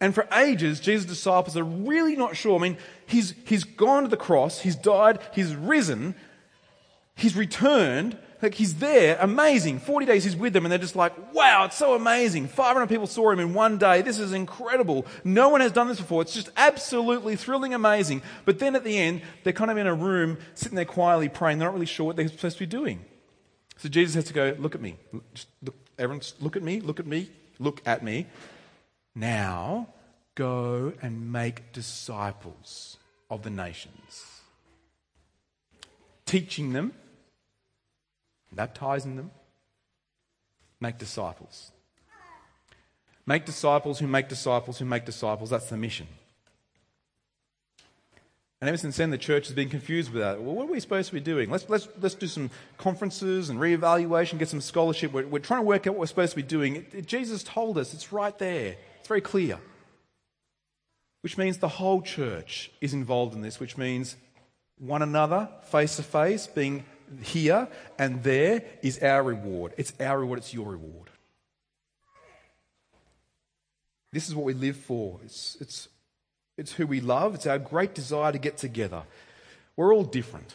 [0.00, 2.58] And for ages, Jesus' disciples are really not sure.
[2.58, 6.16] I mean, he's, he's gone to the cross, he's died, he's risen,
[7.14, 9.78] he's returned, like he's there, amazing.
[9.78, 12.48] 40 days he's with them, and they're just like, wow, it's so amazing.
[12.48, 14.02] 500 people saw him in one day.
[14.02, 15.06] This is incredible.
[15.24, 16.22] No one has done this before.
[16.22, 18.22] It's just absolutely thrilling, amazing.
[18.44, 21.58] But then at the end, they're kind of in a room, sitting there quietly praying.
[21.58, 23.04] They're not really sure what they're supposed to be doing.
[23.78, 24.96] So Jesus has to go, look at me.
[25.34, 28.26] Just look, everyone, look at me, look at me, look at me.
[29.14, 29.88] Now
[30.34, 32.98] go and make disciples
[33.30, 34.42] of the nations,
[36.26, 36.92] teaching them
[38.54, 39.30] baptizing them,
[40.80, 41.72] make disciples.
[43.26, 45.50] Make disciples who make disciples who make disciples.
[45.50, 46.06] That's the mission.
[48.60, 50.40] And ever since then, the church has been confused with that.
[50.40, 51.50] Well, what are we supposed to be doing?
[51.50, 55.12] Let's, let's, let's do some conferences and reevaluation, get some scholarship.
[55.12, 56.76] We're, we're trying to work out what we're supposed to be doing.
[56.76, 59.58] It, it, Jesus told us, it's right there, it's very clear.
[61.20, 64.16] Which means the whole church is involved in this, which means
[64.78, 66.84] one another, face to face, being
[67.22, 69.72] here and there is our reward.
[69.76, 71.10] It's our reward, it's your reward.
[74.12, 75.18] This is what we live for.
[75.24, 75.88] It's, it's,
[76.56, 79.02] it's who we love, it's our great desire to get together.
[79.76, 80.54] We're all different.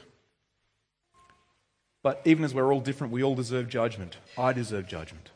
[2.02, 4.18] But even as we're all different, we all deserve judgment.
[4.38, 5.30] I deserve judgment.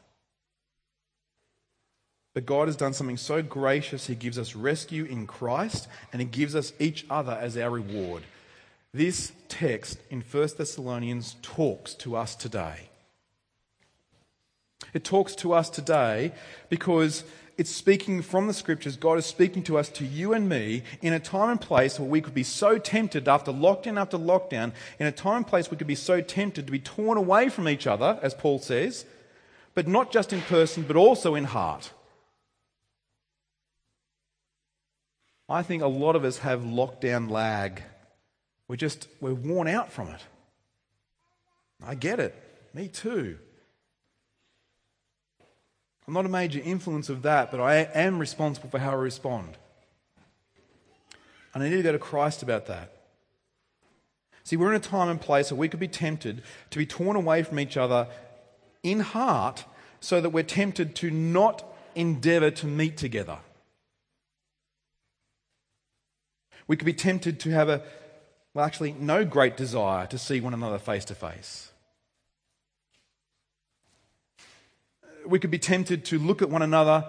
[2.34, 6.28] But God has done something so gracious, He gives us rescue in Christ, and He
[6.28, 8.24] gives us each other as our reward.
[8.94, 12.90] This text in 1 Thessalonians talks to us today.
[14.94, 16.32] It talks to us today
[16.70, 17.24] because
[17.58, 18.96] it's speaking from the scriptures.
[18.96, 22.08] God is speaking to us, to you and me, in a time and place where
[22.10, 25.78] we could be so tempted after lockdown after lockdown, in a time and place we
[25.78, 29.06] could be so tempted to be torn away from each other, as Paul says,
[29.74, 31.92] but not just in person, but also in heart.
[35.50, 37.82] I think a lot of us have lockdown lag.
[38.68, 40.22] We're just, we're worn out from it.
[41.86, 42.36] I get it.
[42.74, 43.38] Me too.
[46.08, 49.58] I'm not a major influence of that, but I am responsible for how I respond.
[51.54, 52.92] And I need to go to Christ about that.
[54.44, 57.16] See, we're in a time and place where we could be tempted to be torn
[57.16, 58.08] away from each other
[58.82, 59.64] in heart
[60.02, 61.64] so that we're tempted to not
[61.96, 63.38] endeavour to meet together.
[66.68, 67.84] We could be tempted to have a
[68.54, 71.72] well, actually, no great desire to see one another face to face.
[75.26, 77.06] We could be tempted to look at one another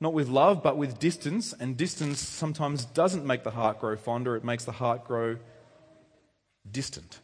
[0.00, 4.36] not with love, but with distance, and distance sometimes doesn't make the heart grow fonder,
[4.36, 5.38] it makes the heart grow
[6.70, 7.20] distant.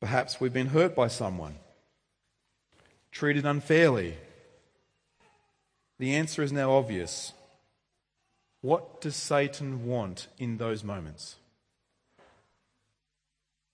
[0.00, 1.54] Perhaps we've been hurt by someone,
[3.12, 4.16] treated unfairly.
[5.98, 7.32] The answer is now obvious.
[8.64, 11.36] What does Satan want in those moments?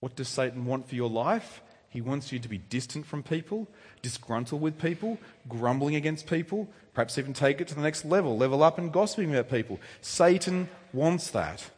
[0.01, 1.61] What does Satan want for your life?
[1.87, 3.69] He wants you to be distant from people,
[4.01, 5.17] disgruntled with people,
[5.47, 9.33] grumbling against people, perhaps even take it to the next level, level up and gossiping
[9.33, 9.79] about people.
[10.01, 11.69] Satan wants that.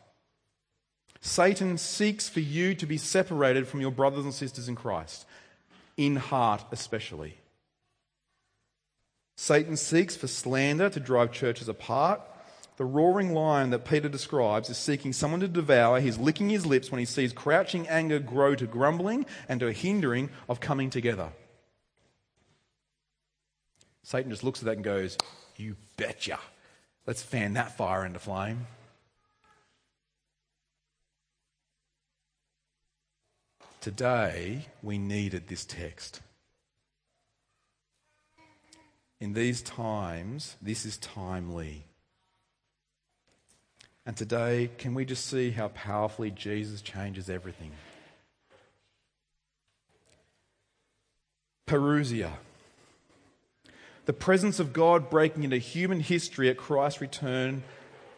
[1.22, 5.28] Satan seeks for you to be separated from your brothers and sisters in Christ,
[5.97, 7.38] in heart especially.
[9.38, 12.20] Satan seeks for slander to drive churches apart.
[12.78, 15.99] The roaring lion that Peter describes is seeking someone to devour.
[15.99, 19.74] He's licking his lips when he sees crouching anger grow to grumbling and to a
[19.74, 21.30] hindering of coming together.
[24.01, 25.17] Satan just looks at that and goes,
[25.55, 26.39] You betcha.
[27.05, 28.67] Let's fan that fire into flame.
[33.82, 36.21] Today, we needed this text.
[39.19, 41.86] In these times, this is timely.
[44.06, 47.72] And today, can we just see how powerfully Jesus changes everything?
[51.68, 52.34] Parousia.
[54.06, 57.64] The presence of God breaking into human history at Christ's return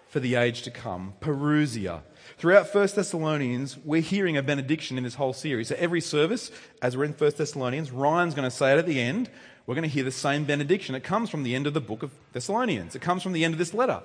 [0.07, 1.13] for the age to come.
[1.21, 2.01] Parousia.
[2.39, 5.67] Throughout 1 Thessalonians, we're hearing a benediction in this whole series.
[5.67, 6.49] So every service,
[6.81, 9.29] as we're in 1 Thessalonians, Ryan's going to say it at the end.
[9.67, 10.95] We're going to hear the same benediction.
[10.95, 12.95] It comes from the end of the book of Thessalonians.
[12.95, 14.01] It comes from the end of this letter.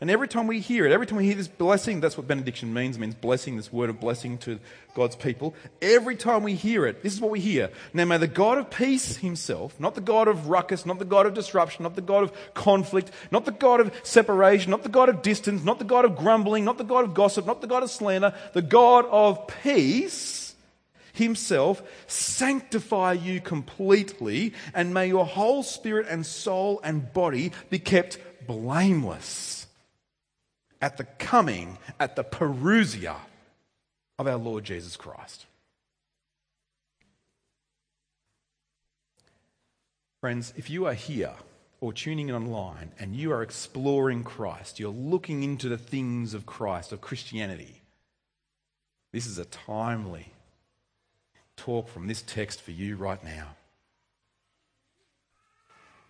[0.00, 2.72] And every time we hear it, every time we hear this blessing, that's what benediction
[2.72, 4.58] means, means blessing, this word of blessing to
[4.94, 5.54] God's people.
[5.82, 7.70] Every time we hear it, this is what we hear.
[7.92, 11.26] Now may the God of peace himself, not the God of ruckus, not the God
[11.26, 15.08] of disruption, not the God of conflict, not the God of separation, not the God
[15.08, 17.82] of distance, not the God of grumbling, not the God of gossip, not the God
[17.82, 20.54] of slander, the God of peace
[21.12, 28.18] himself sanctify you completely, and may your whole spirit and soul and body be kept
[28.46, 29.59] blameless
[30.80, 33.16] at the coming, at the parousia
[34.18, 35.46] of our Lord Jesus Christ.
[40.20, 41.32] Friends, if you are here
[41.80, 46.44] or tuning in online and you are exploring Christ, you're looking into the things of
[46.44, 47.80] Christ, of Christianity,
[49.12, 50.32] this is a timely
[51.56, 53.48] talk from this text for you right now.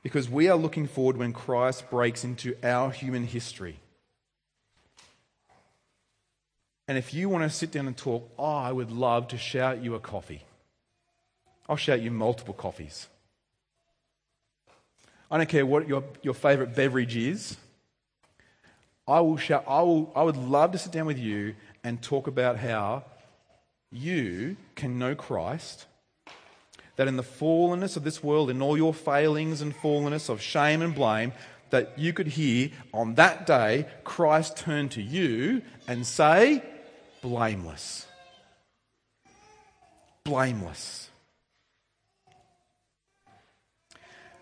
[0.02, 3.78] Because we are looking forward when Christ breaks into our human history
[6.91, 9.95] And if you want to sit down and talk, I would love to shout you
[9.95, 10.43] a coffee.
[11.68, 13.07] I'll shout you multiple coffees.
[15.30, 17.57] I don't care what your, your favorite beverage is.
[19.07, 22.26] I will shout, I, will, I would love to sit down with you and talk
[22.26, 23.05] about how
[23.93, 25.86] you can know Christ,
[26.97, 30.82] that in the fallenness of this world, in all your failings and fallenness of shame
[30.82, 31.34] and blame,
[31.70, 36.64] that you could hear on that day Christ turn to you and say,
[37.22, 38.06] blameless.
[40.24, 41.08] Blameless.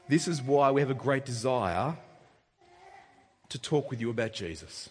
[0.08, 1.96] This is why we have a great desire
[3.50, 4.88] to talk with you about Jesus.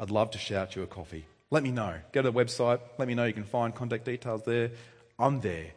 [0.00, 1.24] I'd love to shout you a coffee.
[1.50, 1.94] Let me know.
[2.12, 2.80] Go to the website.
[2.98, 3.24] Let me know.
[3.24, 4.70] You can find contact details there.
[5.18, 5.68] I'm there.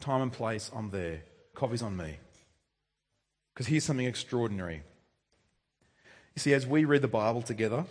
[0.00, 1.22] Time and place, I'm there.
[1.54, 2.16] Coffee's on me.
[3.54, 4.82] Because here's something extraordinary.
[6.34, 7.86] You see, as we read the Bible together,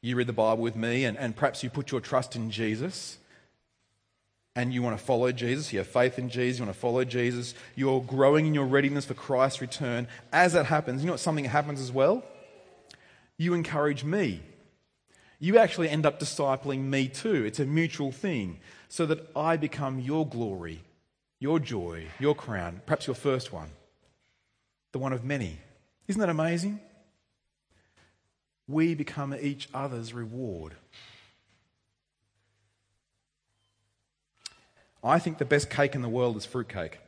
[0.00, 3.18] you read the Bible with me, and, and perhaps you put your trust in Jesus
[4.58, 7.04] and you want to follow Jesus, you have faith in Jesus, you want to follow
[7.04, 10.08] Jesus, you're growing in your readiness for Christ's return.
[10.32, 12.24] As that happens, you know what something happens as well?
[13.36, 14.42] You encourage me.
[15.38, 17.44] You actually end up discipling me too.
[17.44, 20.82] It's a mutual thing, so that I become your glory,
[21.38, 23.70] your joy, your crown, perhaps your first one,
[24.90, 25.58] the one of many.
[26.08, 26.80] Isn't that amazing?
[28.68, 30.74] We become each other's reward.
[35.02, 36.98] I think the best cake in the world is fruitcake.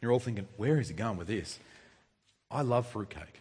[0.00, 1.58] You're all thinking, where is he going with this?
[2.50, 3.40] I love fruitcake.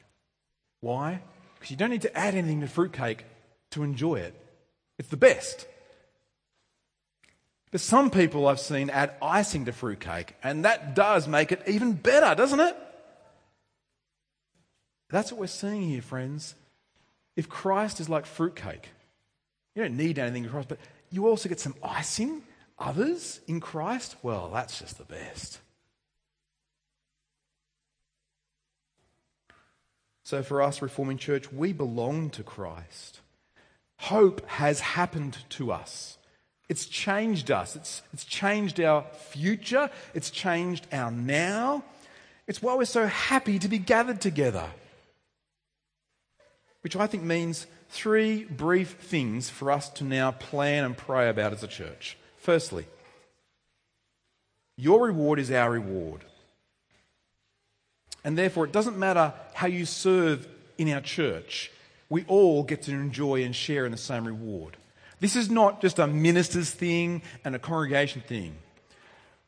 [0.81, 1.21] Why?
[1.55, 3.25] Because you don't need to add anything to fruitcake
[3.71, 4.33] to enjoy it.
[4.97, 5.65] It's the best.
[7.71, 11.93] But some people I've seen add icing to fruitcake, and that does make it even
[11.93, 12.75] better, doesn't it?
[15.09, 16.55] That's what we're seeing here, friends.
[17.37, 18.89] If Christ is like fruitcake,
[19.75, 20.79] you don't need anything in Christ, but
[21.11, 22.41] you also get some icing,
[22.79, 25.59] others in Christ, well, that's just the best.
[30.23, 33.21] So for us, Reforming Church, we belong to Christ.
[33.99, 36.17] Hope has happened to us.
[36.69, 37.75] It's changed us.
[37.75, 39.89] It's, it's changed our future.
[40.13, 41.83] It's changed our now.
[42.47, 44.69] It's why we're so happy to be gathered together.
[46.87, 51.51] Which I think means three brief things for us to now plan and pray about
[51.51, 52.17] as a church.
[52.37, 52.85] Firstly,
[54.77, 56.23] your reward is our reward.
[58.23, 61.73] And therefore, it doesn't matter how you serve in our church,
[62.09, 64.77] we all get to enjoy and share in the same reward.
[65.19, 68.55] This is not just a minister's thing and a congregation thing.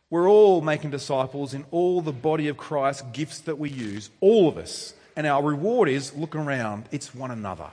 [0.09, 4.49] We're all making disciples in all the body of Christ gifts that we use, all
[4.49, 4.93] of us.
[5.19, 7.69] And our reward is look around, it's one another.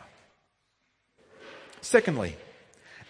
[1.81, 2.35] Secondly,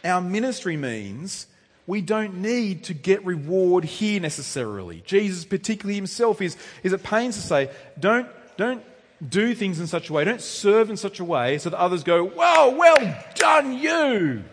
[0.05, 1.47] our ministry means
[1.87, 5.03] we don't need to get reward here necessarily.
[5.07, 8.29] Jesus, particularly himself, is, is at pains to say, don't,
[8.59, 8.85] don't
[9.27, 12.05] do things in such a way, don't serve in such a way so that others
[12.05, 14.45] go, Wow, well done, you.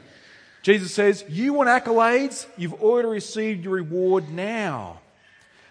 [0.62, 2.48] Jesus says, You want accolades?
[2.56, 5.02] You've already received your reward now.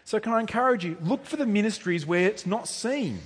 [0.04, 0.98] So, can I encourage you?
[1.00, 3.20] Look for the ministries where it's not seen.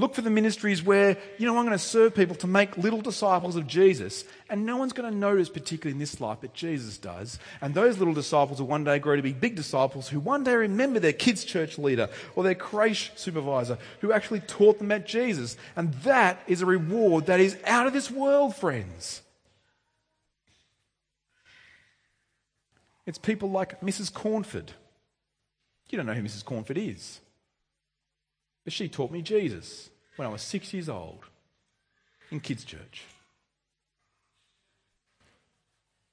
[0.00, 3.00] Look for the ministries where, you know, I'm going to serve people to make little
[3.00, 6.98] disciples of Jesus, and no one's going to notice, particularly in this life, but Jesus
[6.98, 7.40] does.
[7.60, 10.54] And those little disciples will one day grow to be big disciples who one day
[10.54, 15.56] remember their kids' church leader or their creche supervisor who actually taught them about Jesus.
[15.74, 19.22] And that is a reward that is out of this world, friends.
[23.04, 24.14] It's people like Mrs.
[24.14, 24.70] Cornford.
[25.90, 26.44] You don't know who Mrs.
[26.44, 27.18] Cornford is.
[28.68, 31.24] But she taught me Jesus when I was six years old
[32.30, 33.04] in kids' church.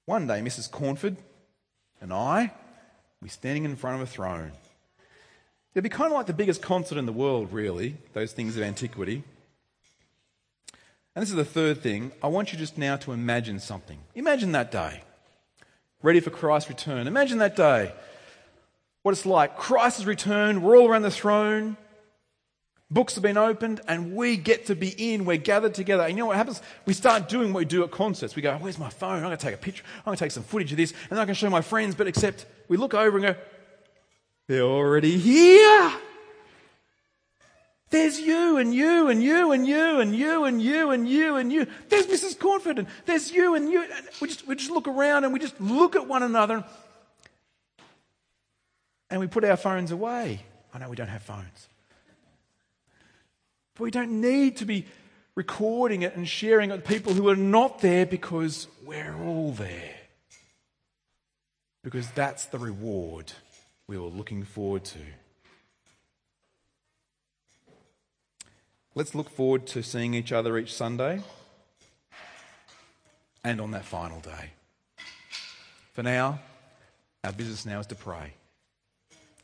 [0.05, 0.71] One day, Mrs.
[0.71, 1.17] Cornford
[1.99, 2.53] and I
[3.21, 4.53] were standing in front of a throne.
[5.73, 8.63] It'd be kind of like the biggest concert in the world, really, those things of
[8.63, 9.21] antiquity.
[11.13, 12.13] And this is the third thing.
[12.23, 13.99] I want you just now to imagine something.
[14.15, 15.03] Imagine that day,
[16.01, 17.05] ready for Christ's return.
[17.05, 17.91] Imagine that day,
[19.01, 19.57] what it's like.
[19.57, 21.75] Christ has returned, we're all around the throne.
[22.91, 25.25] Books have been opened and we get to be in.
[25.25, 26.03] We're gathered together.
[26.03, 26.61] And you know what happens?
[26.86, 28.36] We start doing what we do at concerts.
[28.36, 29.15] We go, Where's my phone?
[29.15, 29.83] I'm going to take a picture.
[29.99, 31.95] I'm going to take some footage of this and then I can show my friends.
[31.95, 33.36] But except we look over and go,
[34.47, 35.91] They're already here.
[37.89, 41.51] There's you and you and you and you and you and you and you and
[41.51, 41.67] you.
[41.89, 42.38] There's Mrs.
[42.38, 43.81] Cornford and there's you and you.
[43.83, 46.65] And we just, we just look around and we just look at one another
[49.09, 50.41] and we put our phones away.
[50.73, 51.67] I know we don't have phones.
[53.76, 54.86] But we don't need to be
[55.36, 59.95] recording it and sharing it with people who are not there because we're all there.
[61.84, 63.34] Because that's the reward
[63.88, 64.99] we were looking forward to.
[68.95, 71.21] Let's look forward to seeing each other each Sunday
[73.43, 74.51] and on that final day.
[75.93, 76.39] For now,
[77.23, 78.34] our business now is to pray.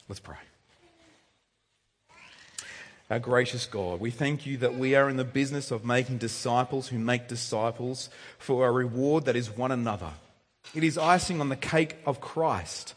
[0.08, 0.38] Let's pray.
[3.12, 6.88] Our gracious God, we thank you that we are in the business of making disciples
[6.88, 8.10] who make disciples
[8.40, 10.12] for a reward that is one another.
[10.74, 12.94] It is icing on the cake of Christ.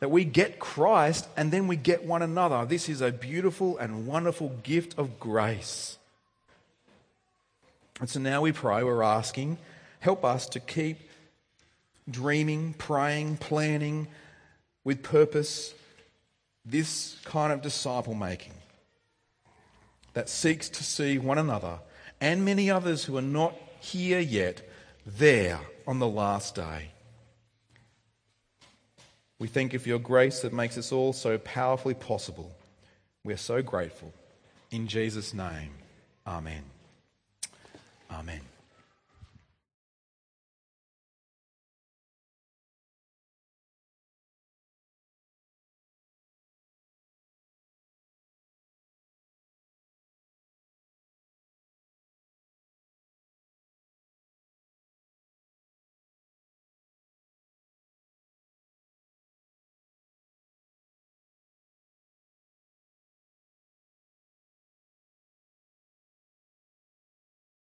[0.00, 2.64] That we get Christ and then we get one another.
[2.64, 5.98] This is a beautiful and wonderful gift of grace.
[8.00, 9.58] And so now we pray, we're asking,
[10.00, 10.96] help us to keep
[12.10, 14.08] dreaming, praying, planning
[14.82, 15.74] with purpose
[16.64, 18.54] this kind of disciple making
[20.16, 21.78] that seeks to see one another
[22.22, 24.66] and many others who are not here yet
[25.04, 26.90] there on the last day.
[29.38, 32.50] We thank you for your grace that makes this all so powerfully possible.
[33.24, 34.14] We are so grateful.
[34.70, 35.72] In Jesus' name,
[36.26, 36.62] amen.
[38.10, 38.40] Amen.